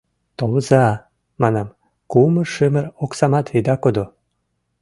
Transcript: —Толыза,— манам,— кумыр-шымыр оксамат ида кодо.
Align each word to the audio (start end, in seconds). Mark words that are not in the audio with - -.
—Толыза,— 0.37 0.85
манам,— 1.41 1.75
кумыр-шымыр 2.11 2.85
оксамат 3.03 3.47
ида 3.57 3.75
кодо. 3.83 4.05